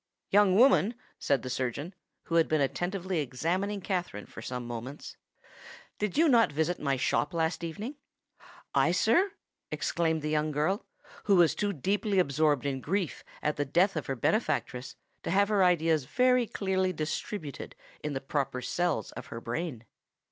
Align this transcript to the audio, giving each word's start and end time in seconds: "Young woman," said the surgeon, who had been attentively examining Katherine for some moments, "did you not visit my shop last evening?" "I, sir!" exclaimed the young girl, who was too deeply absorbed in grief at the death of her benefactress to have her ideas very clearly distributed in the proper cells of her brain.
"Young 0.31 0.55
woman," 0.55 0.95
said 1.19 1.43
the 1.43 1.49
surgeon, 1.51 1.93
who 2.23 2.33
had 2.37 2.47
been 2.47 2.59
attentively 2.59 3.19
examining 3.19 3.81
Katherine 3.81 4.25
for 4.25 4.41
some 4.41 4.65
moments, 4.65 5.15
"did 5.99 6.17
you 6.17 6.27
not 6.27 6.51
visit 6.51 6.79
my 6.79 6.97
shop 6.97 7.35
last 7.35 7.63
evening?" 7.63 7.97
"I, 8.73 8.93
sir!" 8.93 9.33
exclaimed 9.69 10.23
the 10.23 10.31
young 10.31 10.49
girl, 10.51 10.87
who 11.25 11.35
was 11.35 11.53
too 11.53 11.71
deeply 11.71 12.17
absorbed 12.17 12.65
in 12.65 12.81
grief 12.81 13.23
at 13.43 13.57
the 13.57 13.63
death 13.63 13.95
of 13.95 14.07
her 14.07 14.15
benefactress 14.15 14.95
to 15.21 15.29
have 15.29 15.49
her 15.49 15.63
ideas 15.63 16.05
very 16.05 16.47
clearly 16.47 16.91
distributed 16.91 17.75
in 18.03 18.13
the 18.13 18.21
proper 18.21 18.59
cells 18.63 19.11
of 19.11 19.27
her 19.27 19.39
brain. 19.39 19.85